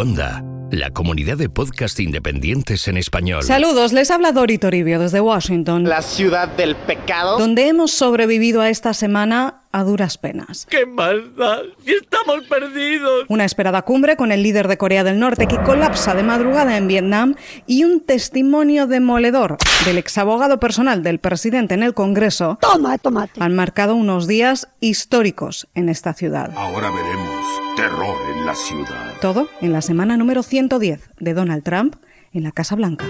Onda, 0.00 0.42
la 0.70 0.88
comunidad 0.88 1.36
de 1.36 1.50
podcast 1.50 2.00
independientes 2.00 2.88
en 2.88 2.96
español. 2.96 3.42
Saludos, 3.42 3.92
les 3.92 4.10
habla 4.10 4.32
Dori 4.32 4.56
Toribio 4.56 4.98
desde 4.98 5.20
Washington. 5.20 5.84
La 5.84 6.00
ciudad 6.00 6.48
del 6.48 6.74
pecado. 6.74 7.38
Donde 7.38 7.68
hemos 7.68 7.90
sobrevivido 7.90 8.62
a 8.62 8.70
esta 8.70 8.94
semana 8.94 9.60
a 9.72 9.84
duras 9.84 10.16
penas. 10.16 10.66
¡Qué 10.70 10.86
maldad! 10.86 11.64
¡Y 11.84 11.92
estamos 11.92 12.44
perdidos! 12.48 13.26
Una 13.28 13.44
esperada 13.44 13.82
cumbre 13.82 14.16
con 14.16 14.32
el 14.32 14.42
líder 14.42 14.68
de 14.68 14.78
Corea 14.78 15.04
del 15.04 15.18
Norte 15.18 15.46
que 15.46 15.62
colapsa 15.62 16.14
de 16.14 16.22
madrugada 16.22 16.78
en 16.78 16.88
Vietnam 16.88 17.34
y 17.66 17.84
un 17.84 18.00
testimonio 18.00 18.86
demoledor 18.86 19.58
del 19.84 19.98
exabogado 19.98 20.58
personal 20.58 21.02
del 21.02 21.18
presidente 21.18 21.74
en 21.74 21.82
el 21.82 21.92
Congreso 21.92 22.56
Toma, 22.58 22.96
tomate. 22.96 23.38
han 23.38 23.54
marcado 23.54 23.94
unos 23.94 24.26
días 24.26 24.68
históricos 24.80 25.68
en 25.74 25.90
esta 25.90 26.14
ciudad. 26.14 26.52
Ahora 26.56 26.90
veremos 26.90 27.44
terror 27.76 28.16
en 28.29 28.29
la 28.50 28.56
ciudad. 28.56 29.14
Todo 29.20 29.48
en 29.60 29.72
la 29.72 29.80
semana 29.80 30.16
número 30.16 30.42
110 30.42 31.10
de 31.20 31.34
Donald 31.34 31.62
Trump 31.62 31.94
en 32.32 32.42
la 32.42 32.50
Casa 32.50 32.74
Blanca. 32.74 33.06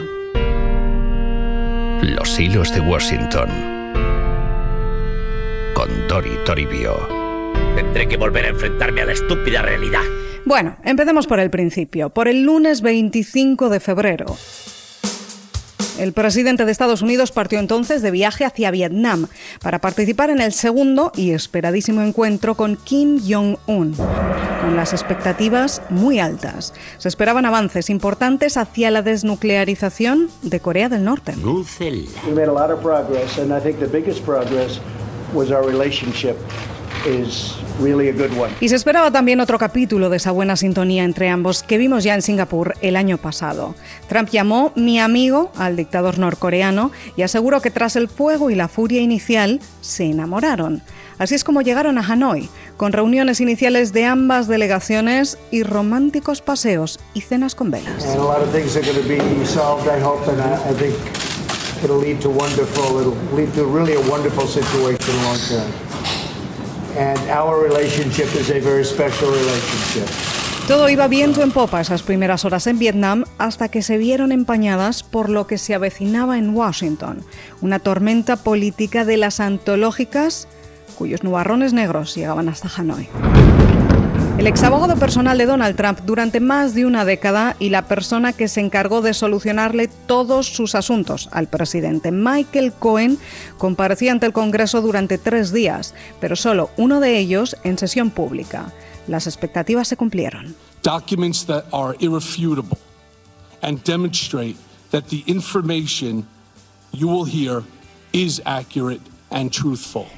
Los 2.02 2.38
hilos 2.38 2.74
de 2.74 2.80
Washington. 2.80 3.48
Con 5.74 5.88
Dori 6.08 6.36
Toribio. 6.44 6.94
Tendré 7.74 8.06
que 8.06 8.18
volver 8.18 8.44
a 8.44 8.48
enfrentarme 8.48 9.00
a 9.00 9.06
la 9.06 9.12
estúpida 9.12 9.62
realidad. 9.62 10.02
Bueno, 10.44 10.76
empecemos 10.84 11.26
por 11.26 11.40
el 11.40 11.48
principio, 11.48 12.10
por 12.10 12.28
el 12.28 12.42
lunes 12.42 12.82
25 12.82 13.70
de 13.70 13.80
febrero. 13.80 14.26
El 16.00 16.14
presidente 16.14 16.64
de 16.64 16.72
Estados 16.72 17.02
Unidos 17.02 17.30
partió 17.30 17.58
entonces 17.58 18.00
de 18.00 18.10
viaje 18.10 18.46
hacia 18.46 18.70
Vietnam 18.70 19.26
para 19.60 19.80
participar 19.80 20.30
en 20.30 20.40
el 20.40 20.54
segundo 20.54 21.12
y 21.14 21.32
esperadísimo 21.32 22.00
encuentro 22.00 22.54
con 22.54 22.76
Kim 22.76 23.20
Jong-un, 23.20 23.94
con 24.62 24.76
las 24.76 24.94
expectativas 24.94 25.82
muy 25.90 26.18
altas. 26.18 26.72
Se 26.96 27.08
esperaban 27.08 27.44
avances 27.44 27.90
importantes 27.90 28.56
hacia 28.56 28.90
la 28.90 29.02
desnuclearización 29.02 30.30
de 30.40 30.60
Corea 30.60 30.88
del 30.88 31.04
Norte. 31.04 31.34
Is 37.06 37.54
really 37.80 38.08
a 38.08 38.12
good 38.12 38.36
one. 38.38 38.52
Y 38.60 38.68
se 38.68 38.76
esperaba 38.76 39.10
también 39.10 39.40
otro 39.40 39.58
capítulo 39.58 40.10
de 40.10 40.18
esa 40.18 40.30
buena 40.30 40.56
sintonía 40.56 41.04
entre 41.04 41.28
ambos 41.28 41.62
que 41.62 41.78
vimos 41.78 42.04
ya 42.04 42.14
en 42.14 42.22
Singapur 42.22 42.74
el 42.80 42.96
año 42.96 43.18
pasado. 43.18 43.74
Trump 44.08 44.28
llamó 44.30 44.72
mi 44.76 44.98
amigo 44.98 45.50
al 45.56 45.76
dictador 45.76 46.18
norcoreano 46.18 46.90
y 47.16 47.22
aseguró 47.22 47.60
que 47.60 47.70
tras 47.70 47.96
el 47.96 48.08
fuego 48.08 48.50
y 48.50 48.54
la 48.54 48.68
furia 48.68 49.00
inicial 49.00 49.60
se 49.80 50.04
enamoraron. 50.04 50.82
Así 51.18 51.34
es 51.34 51.44
como 51.44 51.60
llegaron 51.60 51.98
a 51.98 52.00
Hanoi, 52.00 52.48
con 52.78 52.92
reuniones 52.92 53.42
iniciales 53.42 53.92
de 53.92 54.06
ambas 54.06 54.48
delegaciones 54.48 55.36
y 55.50 55.64
románticos 55.64 56.40
paseos 56.40 56.98
y 57.12 57.20
cenas 57.20 57.54
con 57.54 57.70
velas. 57.70 58.06
And 58.06 58.18
a 58.18 58.24
lot 58.24 58.40
of 58.40 58.50
things 58.52 58.74
are 58.74 58.80
going 58.80 58.96
to 58.96 59.06
be 59.06 59.44
solved, 59.44 59.86
I 59.86 60.02
hope, 60.02 60.26
and 60.30 60.40
I, 60.40 60.54
I 60.70 60.74
think 60.74 60.94
it'll 61.84 62.00
lead 62.00 62.20
to 62.20 62.30
wonderful, 62.30 63.00
it'll 63.00 63.36
lead 63.36 63.52
to 63.54 63.66
really 63.66 63.96
a 63.96 64.10
wonderful 64.10 64.46
situation 64.46 65.14
long 65.24 65.36
term. 65.46 65.89
And 66.98 67.18
our 67.30 67.62
relationship 67.62 68.28
is 68.38 68.50
a 68.50 68.60
very 68.60 68.84
special 68.84 69.30
relationship. 69.30 70.06
Todo 70.68 70.88
iba 70.88 71.08
viento 71.08 71.42
en 71.42 71.50
popa 71.50 71.80
esas 71.80 72.02
primeras 72.02 72.44
horas 72.44 72.66
en 72.66 72.78
Vietnam 72.78 73.24
hasta 73.38 73.68
que 73.68 73.82
se 73.82 73.98
vieron 73.98 74.30
empañadas 74.30 75.02
por 75.02 75.28
lo 75.28 75.46
que 75.46 75.58
se 75.58 75.74
avecinaba 75.74 76.38
en 76.38 76.54
Washington, 76.54 77.24
una 77.60 77.80
tormenta 77.80 78.36
política 78.36 79.04
de 79.04 79.16
las 79.16 79.40
antológicas 79.40 80.46
cuyos 80.96 81.24
nubarrones 81.24 81.72
negros 81.72 82.14
llegaban 82.14 82.48
hasta 82.48 82.68
Hanoi. 82.68 83.08
El 84.40 84.46
exabogado 84.46 84.96
personal 84.96 85.36
de 85.36 85.44
Donald 85.44 85.76
Trump 85.76 85.98
durante 86.06 86.40
más 86.40 86.74
de 86.74 86.86
una 86.86 87.04
década 87.04 87.56
y 87.58 87.68
la 87.68 87.86
persona 87.86 88.32
que 88.32 88.48
se 88.48 88.62
encargó 88.62 89.02
de 89.02 89.12
solucionarle 89.12 89.88
todos 90.06 90.46
sus 90.46 90.74
asuntos 90.74 91.28
al 91.30 91.46
presidente 91.46 92.10
Michael 92.10 92.72
Cohen 92.72 93.18
comparecía 93.58 94.12
ante 94.12 94.24
el 94.24 94.32
Congreso 94.32 94.80
durante 94.80 95.18
tres 95.18 95.52
días, 95.52 95.94
pero 96.22 96.36
solo 96.36 96.70
uno 96.78 97.00
de 97.00 97.18
ellos 97.18 97.54
en 97.64 97.76
sesión 97.76 98.08
pública. 98.08 98.72
Las 99.06 99.26
expectativas 99.26 99.88
se 99.88 99.98
cumplieron. 99.98 100.56
documents 100.82 101.44
that 101.44 101.66
are 101.70 101.94
irrefutable 102.00 102.78
and 103.60 103.84
demonstrate 103.84 104.56
that 104.90 105.10
the 105.10 105.22
information 105.26 106.26
you 106.92 107.08
will 107.08 107.26
hear 107.26 107.62
is 108.14 108.40
accurate. 108.46 109.02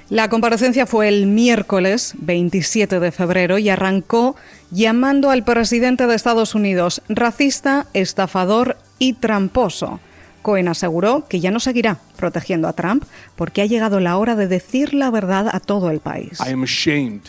La 0.08 0.28
comparecencia 0.28 0.86
fue 0.86 1.08
el 1.08 1.26
miércoles 1.26 2.14
27 2.18 2.98
de 2.98 3.12
febrero 3.12 3.58
y 3.58 3.68
arrancó 3.68 4.36
llamando 4.70 5.30
al 5.30 5.44
presidente 5.44 6.06
de 6.06 6.14
Estados 6.14 6.54
Unidos 6.54 7.02
racista, 7.08 7.86
estafador 7.92 8.78
y 8.98 9.12
tramposo. 9.14 10.00
Cohen 10.40 10.68
aseguró 10.68 11.26
que 11.28 11.40
ya 11.40 11.50
no 11.50 11.60
seguirá 11.60 11.98
protegiendo 12.16 12.68
a 12.68 12.72
Trump 12.72 13.04
porque 13.36 13.62
ha 13.62 13.66
llegado 13.66 14.00
la 14.00 14.16
hora 14.16 14.34
de 14.34 14.48
decir 14.48 14.94
la 14.94 15.10
verdad 15.10 15.48
a 15.52 15.60
todo 15.60 15.90
el 15.90 16.00
país. 16.00 16.40
I 16.40 16.52
am 16.52 16.62
ashamed 16.62 17.22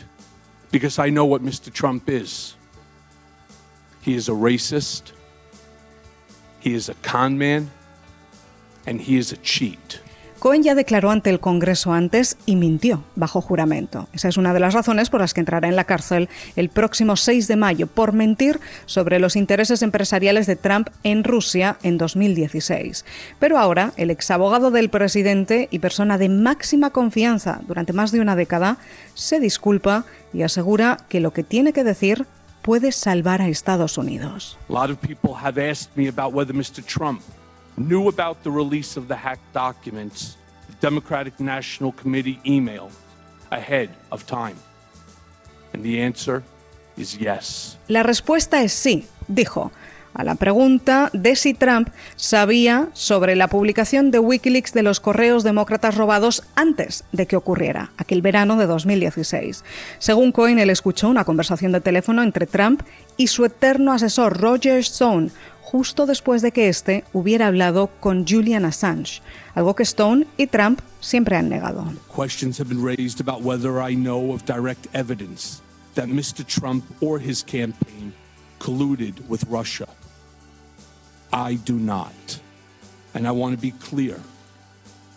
because 0.72 1.00
I 1.00 1.12
know 1.12 1.26
what 1.26 1.42
Mr. 1.42 1.72
Trump 1.72 2.10
is. 2.10 2.56
He 4.06 4.16
is 4.16 4.28
a 4.28 4.34
racist, 4.34 5.14
he 6.62 6.74
is 6.76 6.90
a 6.90 6.96
con 6.96 7.38
man, 7.38 7.70
and 8.86 9.00
he 9.02 9.18
is 9.18 9.32
a 9.32 9.38
cheat. 9.38 10.03
Cohen 10.44 10.62
ya 10.62 10.76
declaró 10.76 11.10
ante 11.10 11.30
el 11.30 11.40
Congreso 11.40 11.94
antes 11.94 12.36
y 12.46 12.58
mintió 12.58 13.06
bajo 13.16 13.40
juramento. 13.40 14.10
Esa 14.12 14.28
es 14.28 14.36
una 14.36 14.54
de 14.54 14.60
las 14.60 14.74
razones 14.74 15.10
por 15.10 15.22
las 15.22 15.34
que 15.34 15.40
entrará 15.40 15.70
en 15.70 15.78
la 15.78 15.86
cárcel 15.86 16.28
el 16.58 16.68
próximo 16.68 17.16
6 17.16 17.48
de 17.48 17.56
mayo 17.56 17.88
por 17.88 18.12
mentir 18.12 18.60
sobre 18.86 19.20
los 19.20 19.38
intereses 19.38 19.82
empresariales 19.84 20.46
de 20.46 20.58
Trump 20.58 20.90
en 21.04 21.24
Rusia 21.24 21.78
en 21.82 21.98
2016. 21.98 23.06
Pero 23.40 23.58
ahora, 23.58 23.94
el 23.96 24.12
exabogado 24.12 24.70
del 24.70 24.90
presidente 24.90 25.70
y 25.72 25.80
persona 25.80 26.18
de 26.18 26.28
máxima 26.28 26.90
confianza 26.90 27.62
durante 27.66 27.94
más 27.94 28.12
de 28.12 28.20
una 28.20 28.36
década 28.36 28.80
se 29.14 29.40
disculpa 29.40 30.04
y 30.34 30.42
asegura 30.42 30.98
que 31.08 31.22
lo 31.22 31.32
que 31.32 31.44
tiene 31.44 31.72
que 31.72 31.86
decir 31.86 32.26
puede 32.64 32.92
salvar 32.92 33.42
a 33.42 33.48
Estados 33.48 33.98
Unidos. 33.98 34.58
A 34.68 34.74
lot 34.74 34.90
of. 34.92 34.98
Trump 36.86 37.22
knew 37.78 38.08
about 38.08 38.44
the 38.44 38.52
release 38.52 38.98
of 38.98 39.08
the 39.08 39.16
hacked 39.16 39.54
documents 39.54 40.38
the 40.68 40.76
Democratic 40.82 41.40
National 41.40 41.92
Committee 41.92 42.40
emailed 42.46 42.92
ahead 43.52 43.90
of 44.12 44.26
time. 44.26 44.56
And 45.74 45.84
the 45.84 46.02
answer 46.02 46.44
is 46.98 47.18
yes. 47.18 47.78
La 47.88 48.04
respuesta 48.04 48.62
es 48.62 48.74
sí, 48.74 49.08
dijo, 49.28 49.72
a 50.14 50.24
la 50.24 50.36
pregunta 50.36 51.10
de 51.14 51.36
si 51.36 51.54
Trump 51.54 51.90
sabía 52.16 52.90
sobre 52.94 53.36
la 53.36 53.48
publicación 53.48 54.12
de 54.12 54.20
Wikileaks 54.20 54.74
de 54.74 54.84
los 54.84 55.00
correos 55.00 55.44
demócratas 55.44 55.96
robados 55.96 56.44
antes 56.56 57.04
de 57.12 57.26
que 57.26 57.36
ocurriera, 57.36 57.92
aquel 57.98 58.22
verano 58.22 58.56
de 58.58 58.68
2016. 58.68 59.64
Según 59.98 60.32
Cohen, 60.32 60.60
él 60.60 60.70
escuchó 60.70 61.10
una 61.10 61.26
conversación 61.26 61.72
de 61.72 61.82
teléfono 61.82 62.22
entre 62.22 62.46
Trump 62.46 62.84
y 63.18 63.28
su 63.28 63.46
eterno 63.46 63.92
asesor 63.92 64.40
Roger 64.40 64.78
Stone, 64.80 65.32
justo 65.64 66.06
después 66.06 66.42
de 66.42 66.52
que 66.52 66.70
éste 66.70 67.04
hubiera 67.14 67.48
hablado 67.48 67.88
con 68.00 68.28
Julian 68.28 68.66
Assange, 68.66 69.22
algo 69.56 69.76
que 69.76 69.84
Stone 69.84 70.28
y 70.38 70.48
Trump 70.48 70.82
siempre 71.00 71.36
han 71.36 71.50
negado. 71.50 71.86
Questions 72.16 72.60
have 72.60 72.70
been 72.70 72.84
raised 72.84 73.20
about 73.20 73.44
whether 73.44 73.82
I 73.82 73.96
know 73.96 74.34
of 74.34 74.44
direct 74.46 74.88
evidence 74.94 75.62
that 75.96 76.08
Mr. 76.08 76.46
Trump 76.46 76.84
or 77.02 77.20
his 77.20 77.44
campaign 77.44 78.14
colluded 78.60 79.16
with 79.28 79.44
Russia. 79.50 79.88
I 81.32 81.58
do 81.66 81.74
not. 81.74 82.42
And 83.14 83.28
I 83.28 83.32
want 83.32 83.56
to 83.56 83.62
be 83.62 83.72
clear. 83.72 84.18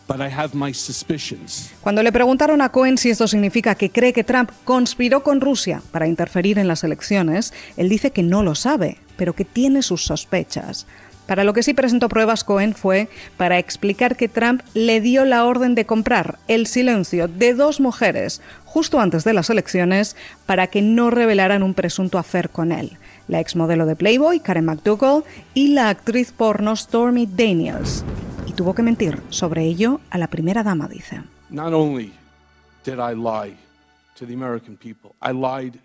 But 0.09 0.21
I 0.21 0.29
have 0.29 0.55
my 0.55 0.73
suspicions. 0.73 1.73
Cuando 1.81 2.03
le 2.03 2.13
preguntaron 2.13 2.63
a 2.63 2.71
Cohen 2.71 2.97
si 2.97 3.11
esto 3.11 3.27
significa 3.27 3.75
que 3.75 3.91
cree 3.91 4.13
que 4.13 4.23
Trump 4.23 4.51
conspiró 4.65 5.25
con 5.25 5.41
Rusia 5.41 5.83
para 5.91 6.07
interferir 6.07 6.59
en 6.59 6.69
las 6.69 6.85
elecciones, 6.85 7.53
él 7.77 7.89
dice 7.89 8.13
que 8.13 8.23
no 8.23 8.45
lo 8.45 8.55
sabe, 8.55 8.99
pero 9.17 9.35
que 9.35 9.45
tiene 9.45 9.83
sus 9.83 10.05
sospechas. 10.05 10.87
Para 11.27 11.43
lo 11.43 11.53
que 11.53 11.65
sí 11.65 11.75
presentó 11.75 12.09
pruebas 12.09 12.45
Cohen 12.45 12.75
fue 12.75 13.09
para 13.37 13.59
explicar 13.59 14.17
que 14.17 14.29
Trump 14.29 14.63
le 14.75 15.01
dio 15.01 15.25
la 15.25 15.45
orden 15.45 15.75
de 15.75 15.85
comprar 15.85 16.39
el 16.47 16.67
silencio 16.67 17.27
de 17.27 17.53
dos 17.55 17.81
mujeres 17.81 18.41
justo 18.65 19.01
antes 19.01 19.25
de 19.25 19.33
las 19.33 19.51
elecciones 19.51 20.17
para 20.47 20.69
que 20.69 20.83
no 20.83 21.11
revelaran 21.11 21.65
un 21.65 21.75
presunto 21.75 22.19
afer 22.19 22.51
con 22.51 22.71
él, 22.71 22.93
la 23.27 23.41
exmodelo 23.41 23.87
de 23.87 23.97
Playboy, 23.97 24.39
Karen 24.39 24.67
McDougall, 24.67 25.25
y 25.55 25.69
la 25.69 25.89
actriz 25.89 26.31
porno 26.31 26.77
Stormy 26.77 27.27
Daniels. 27.27 28.05
Y 28.47 28.53
tuvo 28.53 28.75
que 28.75 28.83
mentir 28.83 29.21
sobre 29.31 29.65
ello 29.65 30.01
a 30.11 30.19
la 30.19 30.29
primera 30.29 30.63
dama, 30.63 30.87
dice. 30.89 31.23
Not 31.51 31.73
only 31.73 32.13
did 32.85 32.99
I 32.99 33.15
lie 33.15 33.57
to 34.19 34.27
the 34.27 34.35
American 34.35 34.77
people, 34.77 35.13
I 35.21 35.33
lied 35.33 35.81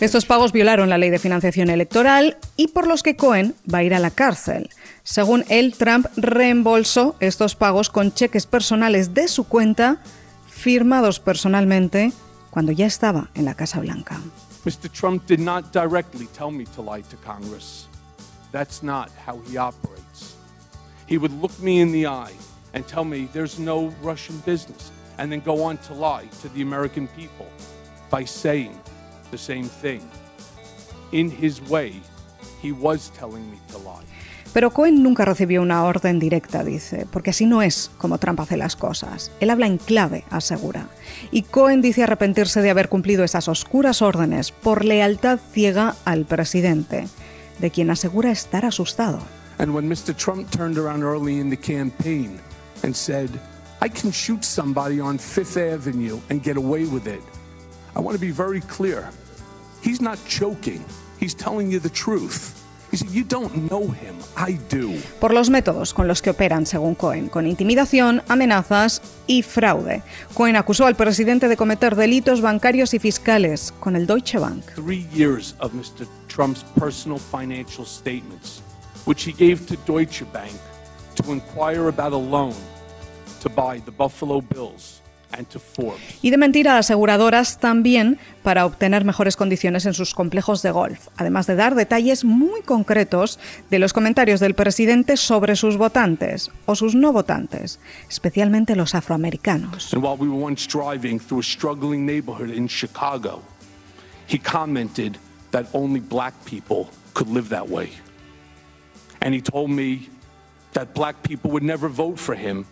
Estos 0.00 0.26
pagos 0.26 0.52
violaron 0.52 0.88
la 0.88 0.98
ley 0.98 1.10
de 1.10 1.18
financiación 1.18 1.70
electoral 1.70 2.38
y 2.56 2.68
por 2.68 2.86
los 2.86 3.02
que 3.02 3.16
Cohen 3.16 3.54
va 3.72 3.78
a 3.78 3.82
ir 3.82 3.94
a 3.94 3.98
la 3.98 4.10
cárcel. 4.10 4.70
Según 5.02 5.44
él, 5.48 5.74
Trump 5.76 6.06
reembolsó 6.16 7.16
estos 7.20 7.56
pagos 7.56 7.90
con 7.90 8.12
cheques 8.12 8.46
personales 8.46 9.14
de 9.14 9.28
su 9.28 9.44
cuenta, 9.44 9.98
firmados 10.48 11.20
personalmente 11.20 12.12
cuando 12.50 12.72
ya 12.72 12.86
estaba 12.86 13.30
en 13.34 13.44
la 13.44 13.54
Casa 13.54 13.80
Blanca. 13.80 14.20
Mr. 14.64 14.90
Trump 14.90 15.26
did 15.26 15.40
not 15.40 15.72
directly 15.72 16.26
tell 16.36 16.50
me 16.50 16.64
to 16.76 16.82
lie 16.82 17.02
to 17.02 17.16
Congress. 17.24 17.88
That's 18.52 18.82
not 18.82 19.10
how 19.26 19.40
he 19.48 19.56
operates. 19.56 20.36
He 21.06 21.16
would 21.16 21.32
look 21.40 21.58
me 21.60 21.80
in 21.80 21.92
the 21.92 22.06
eye 22.06 22.34
and 22.74 22.86
tell 22.86 23.04
me 23.04 23.28
there's 23.32 23.58
no 23.58 23.92
Russian 24.02 24.38
business, 24.44 24.90
and 25.18 25.30
then 25.30 25.42
go 25.44 25.62
on 25.62 25.78
to 25.78 25.94
lie 25.94 26.28
to 26.42 26.48
the 26.50 26.62
American 26.62 27.08
people 27.08 27.46
by 28.10 28.24
saying 28.24 28.72
the 29.30 29.38
same 29.38 29.64
thing. 29.64 30.00
In 31.12 31.30
his 31.30 31.60
way, 31.68 32.00
he 32.62 32.72
was 32.72 33.10
telling 33.18 33.50
me 33.50 33.58
to 33.72 33.78
lie. 33.78 34.04
Pero 34.52 34.70
Cohen 34.70 35.02
nunca 35.02 35.24
recibió 35.24 35.62
una 35.62 35.84
orden 35.84 36.18
directa, 36.18 36.64
dice, 36.64 37.06
porque 37.12 37.30
así 37.30 37.46
no 37.46 37.62
es 37.62 37.90
como 37.98 38.18
Trump 38.18 38.40
hace 38.40 38.56
las 38.56 38.74
cosas. 38.74 39.30
Él 39.38 39.50
habla 39.50 39.66
en 39.66 39.78
clave, 39.78 40.24
asegura. 40.30 40.88
Y 41.30 41.42
Cohen 41.42 41.82
dice 41.82 42.02
arrepentirse 42.02 42.60
de 42.60 42.70
haber 42.70 42.88
cumplido 42.88 43.22
esas 43.22 43.46
oscuras 43.46 44.02
órdenes 44.02 44.50
por 44.50 44.84
lealtad 44.84 45.38
ciega 45.52 45.94
al 46.04 46.24
presidente, 46.24 47.06
de 47.60 47.70
quien 47.70 47.90
asegura 47.90 48.32
estar 48.32 48.64
asustado. 48.64 49.20
And 49.58 49.72
when 49.72 49.88
Mr. 49.88 50.16
Trump 50.16 50.50
turned 50.50 50.78
around 50.78 51.04
early 51.04 51.38
in 51.38 51.50
the 51.50 51.56
campaign 51.56 52.40
and 52.82 52.94
said, 52.94 53.30
I 53.82 53.88
can 53.88 54.12
shoot 54.12 54.44
somebody 54.44 55.00
on 55.00 55.16
Fifth 55.16 55.56
Avenue 55.56 56.20
and 56.28 56.42
get 56.42 56.58
away 56.58 56.84
with 56.84 57.06
it, 57.06 57.22
I 57.96 58.00
want 58.00 58.14
to 58.14 58.20
be 58.20 58.30
very 58.30 58.60
clear. 58.60 59.08
He's 59.82 60.02
not 60.02 60.18
joking, 60.28 60.84
he's 61.18 61.34
telling 61.34 61.70
you 61.70 61.80
the 61.80 61.88
truth. 61.88 62.56
You 62.92 63.24
don't 63.24 63.70
know 63.70 63.88
him. 63.88 64.16
I 64.36 64.58
do. 64.68 64.92
Por 65.20 65.32
los 65.32 65.48
métodos 65.48 65.94
con 65.94 66.08
los 66.08 66.20
que 66.20 66.30
operan, 66.30 66.66
según 66.66 66.94
Cohen, 66.94 67.28
con 67.28 67.46
intimidación, 67.46 68.22
amenazas 68.28 69.00
y 69.26 69.42
fraude. 69.42 70.02
Cohen 70.34 70.56
acusó 70.56 70.86
al 70.86 70.96
presidente 70.96 71.48
de 71.48 71.56
cometer 71.56 71.94
delitos 71.94 72.42
bancarios 72.42 72.92
y 72.92 72.98
fiscales 72.98 73.72
con 73.80 73.96
el 73.96 74.06
Deutsche 74.06 74.38
Bank. 74.38 74.64
Three 74.74 75.06
years 75.14 75.54
of 75.60 75.72
Mr. 75.72 76.06
Trump's 76.28 76.64
personal 76.78 77.18
financial 77.18 77.86
statements, 77.86 78.60
which 79.06 79.24
he 79.24 79.32
gave 79.32 79.66
to 79.68 79.76
Deutsche 79.86 80.24
Bank 80.32 80.52
to 81.14 81.32
inquire 81.32 81.88
about 81.88 82.12
a 82.12 82.18
loan 82.18 82.54
to 83.40 83.48
buy 83.48 83.80
the 83.80 83.90
Buffalo 83.90 84.40
Bills 84.40 85.00
and 85.32 85.46
to 85.48 85.60
Forbes. 85.60 86.18
Y 86.22 86.30
de 86.30 86.36
mentir 86.36 86.68
a 86.68 86.78
aseguradoras 86.78 87.58
también 87.58 88.18
para 88.42 88.66
obtener 88.66 89.04
mejores 89.04 89.36
condiciones 89.36 89.86
en 89.86 89.94
sus 89.94 90.14
complejos 90.14 90.62
de 90.62 90.70
golf, 90.70 91.08
además 91.16 91.46
de 91.46 91.56
dar 91.56 91.74
detalles 91.74 92.24
muy 92.24 92.62
concretos 92.62 93.38
de 93.70 93.78
los 93.78 93.92
comentarios 93.92 94.40
del 94.40 94.54
presidente 94.54 95.16
sobre 95.16 95.56
sus 95.56 95.76
votantes 95.76 96.50
o 96.66 96.74
sus 96.74 96.94
no 96.94 97.12
votantes, 97.12 97.78
especialmente 98.08 98.76
los 98.76 98.94
afroamericanos. 98.94 99.92
And 99.92 100.02
while 100.02 100.16
we 100.16 100.28
were 100.28 100.42
once 100.42 100.66
driving 100.66 101.18
through 101.18 101.40
a 101.40 101.44
struggling 101.44 102.04
neighborhood 102.04 102.50
in 102.50 102.68
Chicago, 102.68 103.42
he 104.28 104.38
commented 104.38 105.16
that 105.52 105.66
only 105.72 106.00
black 106.00 106.34
people 106.44 106.88
could 107.14 107.28
live 107.28 107.48
that 107.48 107.68
way. 107.68 107.90
And 109.20 109.34
he 109.34 109.42
told 109.42 109.70
me 109.70 110.08
that 110.72 110.94
black 110.94 111.22
people 111.22 111.50
would 111.50 111.64
never 111.64 111.88
vote 111.88 112.18
for 112.18 112.34
him 112.34 112.64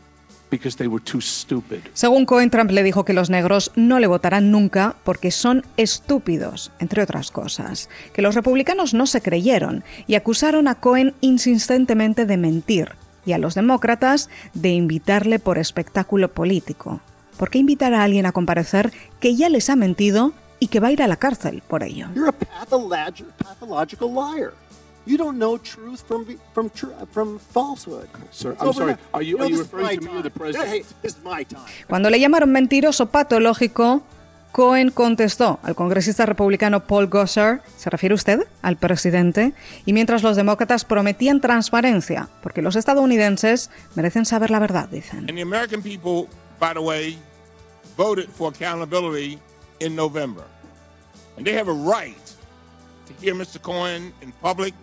because 0.50 0.76
they 0.76 0.86
were 0.88 1.02
too 1.04 1.20
stupid. 1.20 1.80
Según 1.94 2.24
Cohen, 2.26 2.50
Trump 2.50 2.70
le 2.70 2.82
dijo 2.82 3.04
que 3.04 3.12
los 3.12 3.30
negros 3.30 3.70
no 3.76 3.98
le 3.98 4.06
votarán 4.06 4.50
nunca 4.50 4.96
porque 5.04 5.30
son 5.30 5.64
estúpidos, 5.76 6.70
entre 6.78 7.02
otras 7.02 7.30
cosas, 7.30 7.88
que 8.12 8.22
los 8.22 8.34
republicanos 8.34 8.94
no 8.94 9.06
se 9.06 9.20
creyeron 9.20 9.84
y 10.06 10.14
acusaron 10.14 10.68
a 10.68 10.74
Cohen 10.76 11.14
insistentemente 11.20 12.24
de 12.26 12.36
mentir 12.36 12.92
y 13.26 13.32
a 13.32 13.38
los 13.38 13.54
demócratas 13.54 14.30
de 14.54 14.70
invitarle 14.70 15.38
por 15.38 15.58
espectáculo 15.58 16.32
político. 16.32 17.00
¿Por 17.36 17.50
qué 17.50 17.58
invitar 17.58 17.92
a 17.94 18.02
alguien 18.04 18.26
a 18.26 18.32
comparecer 18.32 18.92
que 19.20 19.36
ya 19.36 19.48
les 19.48 19.68
ha 19.70 19.76
mentido 19.76 20.32
y 20.60 20.68
que 20.68 20.80
va 20.80 20.88
a 20.88 20.92
ir 20.92 21.02
a 21.02 21.08
la 21.08 21.16
cárcel 21.16 21.62
por 21.68 21.82
ello? 21.82 22.08
You're 22.14 22.30
a 22.30 22.32
patholog- 22.66 23.24
pathological 23.38 24.08
liar. 24.12 24.52
You 25.08 25.16
don't 25.16 25.38
know 25.38 25.56
truth 25.58 26.02
from 26.06 26.26
from 26.52 26.68
tr- 26.70 26.92
from 27.12 27.38
falsehood. 27.40 28.08
Sir, 28.30 28.54
I'm 28.60 28.72
sorry. 28.74 28.94
Are 29.12 29.22
you- 29.24 29.38
are 29.40 29.48
you 29.48 29.58
referring 29.58 30.00
to 30.00 30.06
me 30.10 30.18
or 30.18 30.22
the 30.22 30.30
president? 30.30 30.68
Hey, 30.68 30.84
this 31.02 31.14
is 31.16 31.18
my 31.24 31.44
time. 31.44 31.64
Cuando 31.88 32.10
le 32.10 32.18
llamaron 32.20 32.50
mentiroso 32.52 33.06
patológico, 33.06 34.02
Cohen 34.52 34.90
contestó 34.90 35.60
al 35.62 35.74
congresista 35.74 36.26
republicano 36.26 36.84
Paul 36.86 37.06
Gosar, 37.08 37.62
¿se 37.76 37.90
refiere 37.90 38.14
usted 38.14 38.46
al 38.62 38.76
presidente? 38.76 39.52
Y 39.86 39.92
mientras 39.94 40.22
los 40.22 40.36
demócratas 40.36 40.84
prometían 40.84 41.40
transparencia, 41.40 42.28
porque 42.42 42.60
los 42.62 42.76
estadounidenses 42.76 43.70
merecen 43.94 44.24
saber 44.26 44.50
la 44.50 44.58
verdad, 44.58 44.88
dicen. 44.90 45.20
And 45.20 45.34
the 45.36 45.42
American 45.42 45.82
people, 45.82 46.28
by 46.60 46.72
the 46.74 46.80
way, 46.80 47.18
voted 47.96 48.28
for 48.28 48.52
accountability 48.54 49.38
in 49.80 49.94
November. 49.96 50.44
And 51.36 51.46
they 51.46 51.54
have 51.56 51.70
a 51.70 51.74
right 51.74 52.16
to 53.06 53.14
hear 53.22 53.34
Mr. 53.34 53.60
Cohen 53.60 54.12
in 54.22 54.32
public 54.42 54.74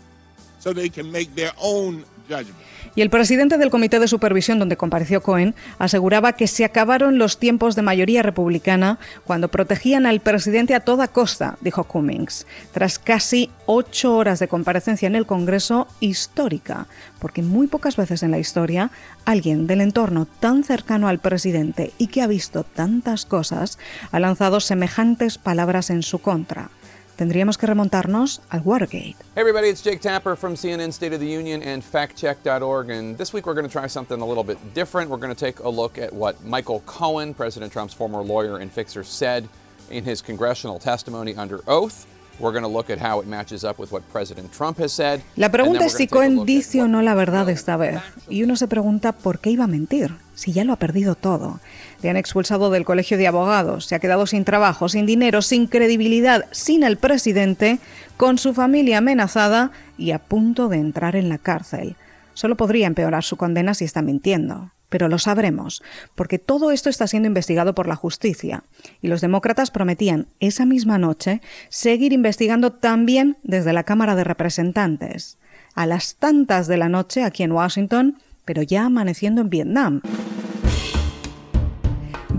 so 0.65 0.73
they 0.73 0.89
can 0.89 1.11
make 1.11 1.29
their 1.35 1.53
own 1.57 2.03
judgment. 2.27 2.57
Y 2.95 3.01
el 3.01 3.09
presidente 3.09 3.57
del 3.57 3.69
Comité 3.69 3.99
de 3.99 4.07
Supervisión 4.07 4.57
donde 4.57 4.77
compareció 4.77 5.21
Cohen 5.21 5.53
aseguraba 5.79 6.33
que 6.33 6.47
se 6.47 6.63
acabaron 6.63 7.17
los 7.17 7.37
tiempos 7.37 7.75
de 7.75 7.81
mayoría 7.81 8.23
republicana 8.23 8.99
cuando 9.25 9.49
protegían 9.49 10.05
al 10.05 10.21
presidente 10.21 10.73
a 10.73 10.79
toda 10.79 11.09
costa, 11.09 11.57
dijo 11.59 11.83
Cummings, 11.83 12.47
tras 12.71 12.97
casi 12.97 13.51
ocho 13.65 14.15
horas 14.15 14.39
de 14.39 14.47
comparecencia 14.47 15.07
en 15.07 15.15
el 15.15 15.25
Congreso 15.25 15.87
histórica, 15.99 16.87
porque 17.19 17.41
muy 17.41 17.67
pocas 17.67 17.97
veces 17.97 18.23
en 18.23 18.31
la 18.31 18.39
historia 18.39 18.91
alguien 19.25 19.67
del 19.67 19.81
entorno 19.81 20.25
tan 20.25 20.63
cercano 20.63 21.09
al 21.09 21.19
presidente 21.19 21.91
y 21.97 22.07
que 22.07 22.21
ha 22.21 22.27
visto 22.27 22.63
tantas 22.63 23.25
cosas 23.25 23.77
ha 24.11 24.19
lanzado 24.19 24.61
semejantes 24.61 25.37
palabras 25.37 25.89
en 25.89 26.01
su 26.01 26.19
contra. 26.19 26.69
Tendríamos 27.15 27.57
que 27.57 27.65
remontarnos 27.65 28.41
al 28.49 28.61
Watergate. 28.61 29.15
Hey 29.35 29.41
everybody, 29.41 29.69
it's 29.69 29.81
Jake 29.81 30.01
Tapper 30.01 30.35
from 30.35 30.55
CNN 30.55 30.91
State 30.91 31.13
of 31.13 31.21
the 31.21 31.27
Union 31.27 31.61
and 31.63 31.81
factcheck.org. 31.81 32.89
And 32.89 33.17
this 33.17 33.31
week 33.31 33.45
we're 33.45 33.53
going 33.53 33.65
to 33.65 33.71
try 33.71 33.87
something 33.87 34.19
a 34.19 34.25
little 34.25 34.43
bit 34.43 34.57
different. 34.73 35.09
We're 35.09 35.17
going 35.17 35.33
to 35.33 35.39
take 35.39 35.59
a 35.59 35.69
look 35.69 35.97
at 35.97 36.11
what 36.11 36.43
Michael 36.43 36.81
Cohen, 36.81 37.33
President 37.33 37.71
Trump's 37.71 37.93
former 37.93 38.21
lawyer 38.21 38.57
and 38.57 38.69
fixer, 38.71 39.03
said 39.03 39.47
in 39.89 40.03
his 40.03 40.21
congressional 40.21 40.77
testimony 40.77 41.35
under 41.35 41.61
oath. 41.67 42.05
We're 42.37 42.51
going 42.51 42.63
to 42.63 42.69
look 42.69 42.89
at 42.89 42.99
how 42.99 43.21
it 43.21 43.27
matches 43.27 43.63
up 43.63 43.79
with 43.79 43.91
what 43.91 44.03
President 44.11 44.51
Trump 44.51 44.77
has 44.79 44.91
said. 44.91 45.21
La 45.37 45.49
pregunta 45.51 45.85
es 45.85 45.93
si 45.93 46.07
Cohen 46.07 46.45
dice 46.45 46.81
o 46.81 46.87
no 46.87 47.01
la 47.01 47.13
verdad 47.13 47.49
esta 47.49 47.77
vez. 47.77 48.01
Y 48.27 48.43
uno 48.43 48.57
se 48.57 48.67
pregunta 48.67 49.13
por 49.13 49.39
qué 49.39 49.51
iba 49.51 49.63
a 49.63 49.67
mentir, 49.67 50.15
si 50.33 50.51
ya 50.51 50.65
lo 50.65 50.73
ha 50.73 50.75
perdido 50.75 51.15
todo. 51.15 51.61
Le 52.01 52.09
han 52.09 52.17
expulsado 52.17 52.69
del 52.71 52.83
colegio 52.83 53.17
de 53.17 53.27
abogados, 53.27 53.85
se 53.85 53.95
ha 53.95 53.99
quedado 53.99 54.27
sin 54.27 54.43
trabajo, 54.43 54.89
sin 54.89 55.05
dinero, 55.05 55.41
sin 55.41 55.67
credibilidad, 55.67 56.45
sin 56.51 56.83
el 56.83 56.97
presidente, 56.97 57.79
con 58.17 58.37
su 58.37 58.53
familia 58.53 58.97
amenazada 58.97 59.71
y 59.97 60.11
a 60.11 60.19
punto 60.19 60.67
de 60.67 60.77
entrar 60.77 61.15
en 61.15 61.29
la 61.29 61.37
cárcel. 61.37 61.95
Solo 62.33 62.57
podría 62.57 62.87
empeorar 62.87 63.23
su 63.23 63.37
condena 63.37 63.73
si 63.73 63.85
está 63.85 64.01
mintiendo. 64.01 64.71
Pero 64.89 65.07
lo 65.07 65.19
sabremos, 65.19 65.83
porque 66.15 66.39
todo 66.39 66.71
esto 66.71 66.89
está 66.89 67.07
siendo 67.07 67.27
investigado 67.27 67.75
por 67.75 67.87
la 67.87 67.95
justicia. 67.95 68.63
Y 69.01 69.07
los 69.07 69.21
demócratas 69.21 69.71
prometían 69.71 70.27
esa 70.39 70.65
misma 70.65 70.97
noche 70.97 71.41
seguir 71.69 72.13
investigando 72.13 72.71
también 72.71 73.37
desde 73.43 73.73
la 73.73 73.83
Cámara 73.83 74.15
de 74.15 74.23
Representantes. 74.23 75.37
A 75.73 75.85
las 75.85 76.15
tantas 76.15 76.67
de 76.67 76.77
la 76.77 76.89
noche 76.89 77.23
aquí 77.23 77.43
en 77.43 77.51
Washington, 77.51 78.17
pero 78.45 78.61
ya 78.61 78.85
amaneciendo 78.85 79.41
en 79.41 79.49
Vietnam. 79.49 80.01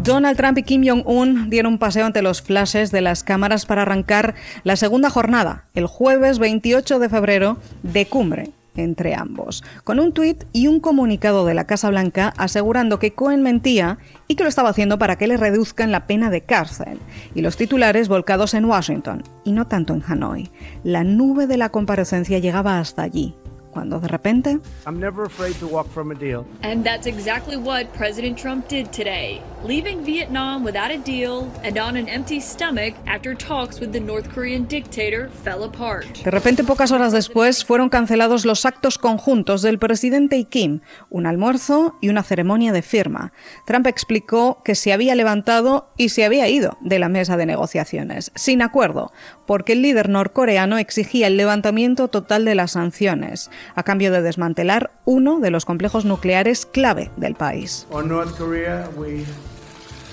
Donald 0.06 0.36
Trump 0.36 0.58
y 0.58 0.62
Kim 0.62 0.84
Jong-un 0.86 1.50
dieron 1.50 1.72
un 1.72 1.78
paseo 1.78 2.06
ante 2.06 2.22
los 2.22 2.40
flashes 2.40 2.92
de 2.92 3.00
las 3.00 3.24
cámaras 3.24 3.66
para 3.66 3.82
arrancar 3.82 4.36
la 4.62 4.76
segunda 4.76 5.10
jornada, 5.10 5.64
el 5.74 5.86
jueves 5.86 6.38
28 6.38 7.00
de 7.00 7.08
febrero, 7.08 7.58
de 7.82 8.06
cumbre 8.06 8.52
entre 8.76 9.14
ambos, 9.14 9.62
con 9.84 10.00
un 10.00 10.12
tuit 10.12 10.44
y 10.52 10.66
un 10.66 10.80
comunicado 10.80 11.44
de 11.44 11.54
la 11.54 11.66
Casa 11.66 11.90
Blanca 11.90 12.32
asegurando 12.36 12.98
que 12.98 13.12
Cohen 13.12 13.42
mentía 13.42 13.98
y 14.28 14.34
que 14.34 14.42
lo 14.42 14.48
estaba 14.48 14.70
haciendo 14.70 14.98
para 14.98 15.16
que 15.16 15.26
le 15.26 15.36
reduzcan 15.36 15.92
la 15.92 16.06
pena 16.06 16.30
de 16.30 16.42
cárcel, 16.42 16.98
y 17.34 17.42
los 17.42 17.56
titulares 17.56 18.08
volcados 18.08 18.54
en 18.54 18.64
Washington, 18.64 19.22
y 19.44 19.52
no 19.52 19.66
tanto 19.66 19.94
en 19.94 20.02
Hanoi. 20.06 20.50
La 20.84 21.04
nube 21.04 21.46
de 21.46 21.56
la 21.56 21.68
comparecencia 21.68 22.38
llegaba 22.38 22.78
hasta 22.78 23.02
allí, 23.02 23.34
cuando 23.70 24.00
de 24.00 24.08
repente 24.08 24.58
I'm 24.86 24.98
never 24.98 25.26
afraid 25.26 25.54
to 25.56 25.66
walk 25.66 25.86
from 25.88 26.10
a 26.10 26.14
deal. 26.14 26.46
And 26.62 26.82
that's 26.82 27.06
exactly 27.06 27.56
what 27.56 27.86
President 27.96 28.38
Trump 28.38 28.68
did 28.68 28.86
today, 28.90 29.40
leaving 29.64 30.04
Vietnam 30.04 30.64
without 30.64 30.90
a 30.90 30.98
deal 30.98 31.48
and 31.64 31.78
on 31.78 31.96
an 31.96 32.08
empty 32.08 32.40
stomach 32.40 32.94
after 33.06 33.34
talks 33.34 33.80
with 33.80 33.92
the 33.92 34.00
North 34.00 34.28
Korean 34.32 34.66
dictator 34.66 35.28
fell 35.44 35.64
apart. 35.64 36.06
De 36.24 36.30
repente, 36.30 36.64
pocas 36.64 36.92
horas 36.92 37.12
después, 37.12 37.64
fueron 37.64 37.88
cancelados 37.88 38.44
los 38.44 38.66
actos 38.66 38.98
conjuntos 38.98 39.62
del 39.62 39.78
presidente 39.78 40.36
y 40.36 40.44
Kim, 40.44 40.80
un 41.10 41.26
almuerzo 41.26 41.96
y 42.00 42.08
una 42.08 42.22
ceremonia 42.22 42.72
de 42.72 42.82
firma. 42.82 43.32
Trump 43.66 43.86
explicó 43.86 44.62
que 44.64 44.74
se 44.74 44.92
había 44.92 45.14
levantado 45.14 45.90
y 45.96 46.10
se 46.10 46.24
había 46.24 46.48
ido 46.48 46.76
de 46.80 46.98
la 46.98 47.08
mesa 47.08 47.36
de 47.36 47.46
negociaciones, 47.46 48.32
sin 48.34 48.62
acuerdo, 48.62 49.12
porque 49.46 49.72
el 49.72 49.82
líder 49.82 50.08
norcoreano 50.08 50.78
exigía 50.78 51.26
el 51.26 51.36
levantamiento 51.36 52.08
total 52.08 52.44
de 52.44 52.54
las 52.54 52.72
sanciones, 52.72 53.50
a 53.74 53.82
cambio 53.82 54.10
de 54.12 54.22
desmantelar 54.22 54.90
uno 55.04 55.40
de 55.40 55.50
los 55.50 55.64
complejos 55.64 56.04
nucleares 56.04 56.66
clave 56.66 57.10
del 57.16 57.34
país. 57.34 57.86
On 57.90 58.08
North 58.08 58.36
Korea, 58.36 58.88
we 58.96 59.24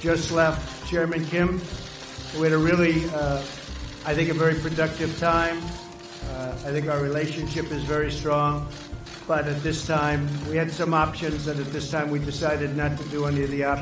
just 0.04 0.34
left 0.34 0.86
Chairman 0.86 1.26
Kim 1.28 1.62
We 2.36 2.42
had 2.42 2.52
a 2.52 2.58
really, 2.58 3.06
uh, 3.12 3.38
I 4.06 4.14
think, 4.14 4.28
a 4.28 4.34
very 4.34 4.54
productive 4.54 5.18
time. 5.18 5.58
Uh, 6.30 6.52
I 6.66 6.72
think 6.72 6.90
our 6.90 7.00
relationship 7.00 7.72
is 7.72 7.84
very 7.84 8.12
strong. 8.12 8.68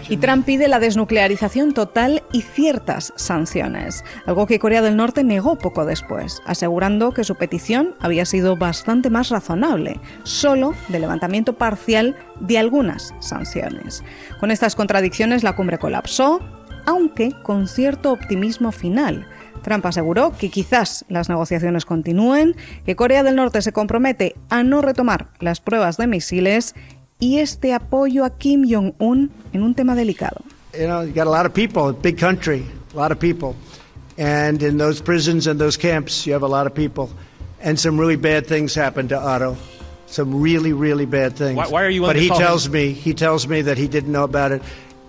Y 0.09 0.17
Trump 0.17 0.45
pide 0.45 0.67
la 0.67 0.79
desnuclearización 0.79 1.73
total 1.73 2.23
y 2.31 2.41
ciertas 2.41 3.13
sanciones, 3.15 4.03
algo 4.25 4.47
que 4.47 4.59
Corea 4.59 4.81
del 4.81 4.95
Norte 4.95 5.23
negó 5.23 5.57
poco 5.57 5.85
después, 5.85 6.41
asegurando 6.45 7.11
que 7.11 7.23
su 7.23 7.35
petición 7.35 7.95
había 7.99 8.25
sido 8.25 8.55
bastante 8.55 9.09
más 9.09 9.29
razonable, 9.29 9.99
solo 10.23 10.73
de 10.89 10.99
levantamiento 10.99 11.53
parcial 11.53 12.15
de 12.39 12.57
algunas 12.57 13.13
sanciones. 13.19 14.03
Con 14.39 14.51
estas 14.51 14.75
contradicciones, 14.75 15.43
la 15.43 15.55
cumbre 15.55 15.77
colapsó, 15.77 16.39
aunque 16.85 17.31
con 17.43 17.67
cierto 17.67 18.11
optimismo 18.11 18.71
final. 18.71 19.27
Trump 19.61 19.85
aseguró 19.85 20.31
que 20.37 20.49
quizás 20.49 21.05
las 21.09 21.29
negociaciones 21.29 21.85
continúen, 21.85 22.55
que 22.85 22.95
Corea 22.95 23.23
del 23.23 23.35
Norte 23.35 23.61
se 23.61 23.71
compromete 23.71 24.35
a 24.49 24.63
no 24.63 24.81
retomar 24.81 25.27
las 25.39 25.59
pruebas 25.61 25.97
de 25.97 26.07
misiles 26.07 26.75
y 27.19 27.37
este 27.39 27.73
apoyo 27.73 28.25
a 28.25 28.37
Kim 28.37 28.63
Jong-un 28.69 29.31
en 29.53 29.63
un 29.63 29.75
tema 29.75 29.95
delicado. 29.95 30.41
You 30.73 30.87
know, 30.87 31.03
you 31.03 31.13
got 31.13 31.27
a 31.27 31.29
lot 31.29 31.45
of 31.45 31.53
people, 31.53 31.93
big 31.93 32.17
country, 32.17 32.65
a 32.93 32.97
lot 32.97 33.11
of 33.11 33.19
people. 33.19 33.55
And 34.17 34.61
in 34.63 34.77
those 34.77 35.01
prisons 35.01 35.47
and 35.47 35.59
those 35.59 35.77
camps, 35.77 36.25
you 36.25 36.33
have 36.33 36.43
a 36.43 36.47
lot 36.49 36.65
of 36.67 36.73
people. 36.73 37.09
And 37.63 37.77
some 37.79 37.99
really 37.99 38.15
bad 38.17 38.47
things 38.47 38.73
happen 38.75 39.07
to 39.09 39.19
Otto. 39.19 39.55
Some 40.07 40.41
really, 40.41 40.73
really 40.73 41.05
bad 41.05 41.35
things. 41.35 41.55
Why, 41.55 41.67
why 41.67 41.83
are 41.83 41.89
you 41.89 42.01
But 42.01 42.15
he 42.17 42.27
tells 42.27 42.65
him- 42.65 42.73
me, 42.73 42.91
he 42.91 43.13
tells 43.13 43.47
me 43.47 43.61
that 43.63 43.77
he 43.77 43.87
didn't 43.87 44.11
know 44.11 44.23
about 44.23 44.51
it. 44.51 44.61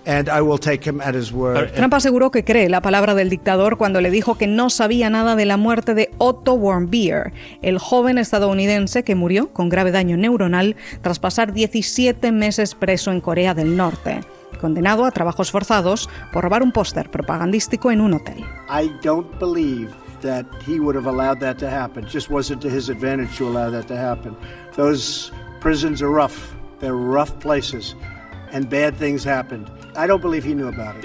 And 0.05 0.27
I 0.27 0.41
will 0.41 0.59
take 0.59 0.83
him 0.85 0.99
at 0.99 1.15
his 1.15 1.31
word. 1.31 1.71
Trump 1.75 1.93
aseguró 1.93 2.29
que 2.29 2.43
cree 2.43 2.67
la 2.67 2.81
palabra 2.81 3.15
del 3.15 3.29
dictador 3.29 3.77
cuando 3.77 4.01
le 4.01 4.11
dijo 4.11 4.37
que 4.37 4.47
no 4.47 4.69
sabía 4.69 5.09
nada 5.09 5.37
de 5.37 5.45
la 5.45 5.55
muerte 5.55 5.93
de 5.93 6.11
Otto 6.17 6.53
Warmbier, 6.55 7.31
el 7.61 7.79
joven 7.79 8.17
estadounidense 8.17 9.03
que 9.03 9.15
murió 9.15 9.53
con 9.53 9.69
grave 9.69 9.91
daño 9.91 10.17
neuronal 10.17 10.75
tras 11.01 11.19
pasar 11.19 11.53
17 11.53 12.33
meses 12.33 12.75
preso 12.75 13.11
en 13.11 13.21
Corea 13.21 13.53
del 13.53 13.77
Norte, 13.77 14.21
condenado 14.59 15.05
a 15.05 15.11
trabajos 15.11 15.51
forzados 15.51 16.09
por 16.33 16.43
robar 16.43 16.63
un 16.63 16.73
póster 16.73 17.09
propagandístico 17.09 17.89
en 17.89 18.01
un 18.01 18.15
hotel. 18.15 18.43
I 18.69 18.91
don't 19.01 19.39
believe 19.39 19.89
that 20.21 20.45
he 20.65 20.79
would 20.79 20.95
have 20.95 21.07
allowed 21.07 21.39
that 21.39 21.57
to 21.59 21.69
happen. 21.69 22.03
It 22.05 22.11
just 22.11 22.29
wasn't 22.29 22.61
to 22.61 22.69
his 22.69 22.89
advantage 22.89 23.37
to 23.37 23.47
allow 23.47 23.71
that 23.71 23.87
to 23.87 23.95
happen. 23.95 24.35
Those 24.75 25.31
prisons 25.61 26.01
are 26.01 26.09
rough. 26.09 26.55
They're 26.79 26.93
rough 26.93 27.39
places, 27.39 27.95
and 28.51 28.69
bad 28.69 28.97
things 28.97 29.23
happened. 29.23 29.69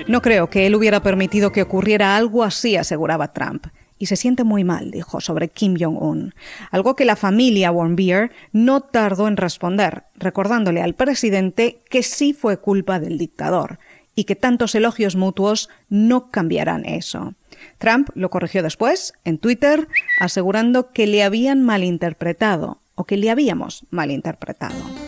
No 0.07 0.23
creo 0.23 0.50
que 0.50 0.66
él 0.66 0.75
hubiera 0.75 1.02
permitido 1.02 1.52
que 1.52 1.62
ocurriera 1.62 2.16
algo 2.16 2.45
así, 2.45 2.76
aseguraba 2.76 3.33
Trump. 3.33 3.66
Y 3.99 4.07
se 4.07 4.16
siente 4.16 4.45
muy 4.45 4.62
mal, 4.62 4.92
dijo, 4.92 5.21
sobre 5.21 5.49
Kim 5.49 5.76
Jong-un. 5.78 6.35
Algo 6.71 6.95
que 6.95 7.04
la 7.04 7.16
familia 7.16 7.73
Warmbier 7.73 8.30
no 8.52 8.80
tardó 8.80 9.26
en 9.26 9.37
responder, 9.37 10.04
recordándole 10.14 10.80
al 10.80 10.95
presidente 10.95 11.80
que 11.90 12.04
sí 12.04 12.33
fue 12.33 12.59
culpa 12.59 13.00
del 13.00 13.18
dictador 13.18 13.80
y 14.14 14.25
que 14.25 14.37
tantos 14.37 14.75
elogios 14.75 15.16
mutuos 15.16 15.68
no 15.88 16.30
cambiarán 16.30 16.85
eso. 16.85 17.35
Trump 17.78 18.09
lo 18.14 18.30
corrigió 18.30 18.62
después, 18.62 19.14
en 19.25 19.38
Twitter, 19.38 19.88
asegurando 20.21 20.92
que 20.92 21.07
le 21.07 21.25
habían 21.25 21.62
malinterpretado 21.62 22.80
o 22.95 23.04
que 23.04 23.16
le 23.16 23.30
habíamos 23.30 23.87
malinterpretado 23.90 25.08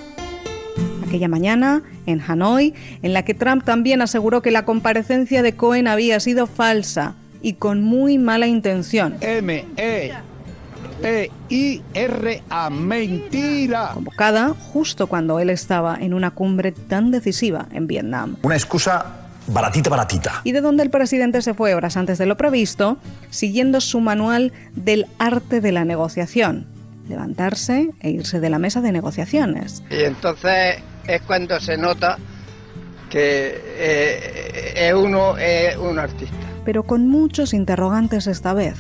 aquella 1.10 1.28
mañana 1.28 1.82
en 2.06 2.22
Hanoi, 2.26 2.72
en 3.02 3.12
la 3.12 3.24
que 3.24 3.34
Trump 3.34 3.64
también 3.64 4.00
aseguró 4.00 4.42
que 4.42 4.52
la 4.52 4.64
comparecencia 4.64 5.42
de 5.42 5.54
Cohen 5.54 5.88
había 5.88 6.20
sido 6.20 6.46
falsa 6.46 7.14
y 7.42 7.54
con 7.54 7.82
muy 7.82 8.16
mala 8.16 8.46
intención. 8.46 9.16
M 9.20 9.66
E 9.76 10.12
T 11.02 11.30
I 11.48 11.82
R 11.94 12.42
A 12.48 12.70
mentira. 12.70 13.90
Convocada 13.94 14.50
justo 14.50 15.08
cuando 15.08 15.40
él 15.40 15.50
estaba 15.50 15.96
en 16.00 16.14
una 16.14 16.30
cumbre 16.30 16.70
tan 16.70 17.10
decisiva 17.10 17.66
en 17.72 17.88
Vietnam. 17.88 18.36
Una 18.42 18.54
excusa 18.54 19.06
baratita, 19.48 19.90
baratita. 19.90 20.42
Y 20.44 20.52
de 20.52 20.60
donde 20.60 20.84
el 20.84 20.90
presidente 20.90 21.42
se 21.42 21.54
fue 21.54 21.74
horas 21.74 21.96
antes 21.96 22.18
de 22.18 22.26
lo 22.26 22.36
previsto, 22.36 22.98
siguiendo 23.30 23.80
su 23.80 24.00
manual 24.00 24.52
del 24.76 25.06
arte 25.18 25.60
de 25.60 25.72
la 25.72 25.84
negociación. 25.84 26.66
Levantarse 27.08 27.90
e 27.98 28.10
irse 28.10 28.38
de 28.38 28.50
la 28.50 28.60
mesa 28.60 28.80
de 28.80 28.92
negociaciones. 28.92 29.82
Y 29.90 30.04
entonces 30.04 30.76
es 31.14 31.22
cuando 31.22 31.58
se 31.60 31.76
nota 31.76 32.18
que 33.10 33.60
eh, 33.64 34.72
eh, 34.76 34.94
uno 34.94 35.36
es 35.36 35.76
un 35.76 35.98
artista. 35.98 36.36
Pero 36.64 36.84
con 36.84 37.08
muchos 37.08 37.52
interrogantes 37.52 38.26
esta 38.26 38.54
vez, 38.54 38.76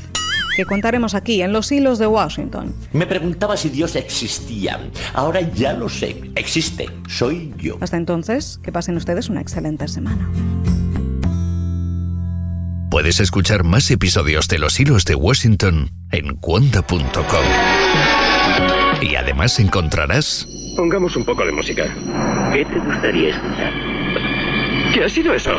que 0.56 0.64
contaremos 0.64 1.14
aquí 1.14 1.42
en 1.42 1.52
los 1.52 1.72
hilos 1.72 1.98
de 1.98 2.06
Washington. 2.06 2.74
Me 2.92 3.06
preguntaba 3.06 3.56
si 3.56 3.68
Dios 3.68 3.96
existía. 3.96 4.78
Ahora 5.14 5.40
ya 5.40 5.72
lo 5.72 5.88
sé. 5.88 6.30
Existe. 6.36 6.86
Soy 7.08 7.52
yo. 7.58 7.78
Hasta 7.80 7.96
entonces, 7.96 8.60
que 8.62 8.70
pasen 8.72 8.96
ustedes 8.96 9.28
una 9.28 9.40
excelente 9.40 9.88
semana. 9.88 10.28
Puedes 12.90 13.20
escuchar 13.20 13.62
más 13.62 13.90
episodios 13.90 14.48
de 14.48 14.58
Los 14.58 14.78
Hilos 14.80 15.04
de 15.04 15.14
Washington 15.14 15.90
en 16.10 16.34
cuonda.com. 16.36 17.44
Y 19.00 19.14
además 19.14 19.58
encontrarás 19.60 20.46
Pongamos 20.76 21.16
un 21.16 21.24
poco 21.24 21.44
de 21.44 21.52
música. 21.52 21.94
¿Qué 22.52 22.64
te 22.64 22.78
gustaría 22.78 23.30
escuchar? 23.30 23.72
¿Qué 24.94 25.04
ha 25.04 25.08
sido 25.08 25.34
eso? 25.34 25.52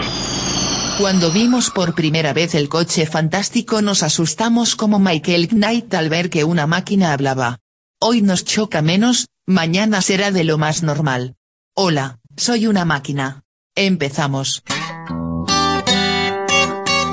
Cuando 0.97 1.31
vimos 1.31 1.69
por 1.69 1.95
primera 1.95 2.33
vez 2.33 2.53
el 2.53 2.69
coche 2.69 3.05
fantástico 3.05 3.81
nos 3.81 4.03
asustamos 4.03 4.75
como 4.75 4.99
Michael 4.99 5.47
Knight 5.49 5.93
al 5.93 6.09
ver 6.09 6.29
que 6.29 6.43
una 6.43 6.67
máquina 6.67 7.13
hablaba. 7.13 7.59
Hoy 7.99 8.21
nos 8.21 8.45
choca 8.45 8.81
menos, 8.81 9.27
mañana 9.47 10.01
será 10.01 10.31
de 10.31 10.43
lo 10.43 10.57
más 10.57 10.83
normal. 10.83 11.35
Hola, 11.75 12.19
soy 12.35 12.67
una 12.67 12.85
máquina. 12.85 13.43
Empezamos. 13.75 14.63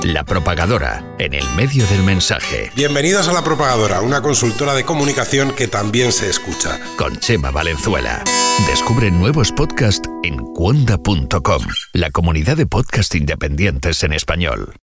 La 0.08 0.24
Propagadora, 0.24 1.04
en 1.18 1.34
el 1.34 1.44
medio 1.54 1.86
del 1.86 2.02
mensaje. 2.02 2.70
Bienvenidos 2.74 3.28
a 3.28 3.32
La 3.34 3.44
Propagadora, 3.44 4.00
una 4.00 4.22
consultora 4.22 4.72
de 4.72 4.82
comunicación 4.82 5.52
que 5.54 5.68
también 5.68 6.12
se 6.12 6.30
escucha. 6.30 6.80
Con 6.96 7.18
Chema 7.18 7.50
Valenzuela. 7.50 8.24
Descubre 8.66 9.10
nuevos 9.10 9.52
podcasts 9.52 10.08
en 10.22 10.38
cuonda.com, 10.38 11.62
la 11.92 12.10
comunidad 12.10 12.56
de 12.56 12.64
podcast 12.64 13.14
independientes 13.16 14.02
en 14.02 14.14
español. 14.14 14.74